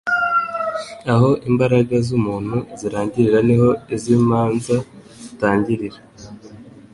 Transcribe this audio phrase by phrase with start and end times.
[1.13, 4.65] aho imbaraga zumuntu zirangirira niho iz'imanz
[5.23, 5.99] zitangirira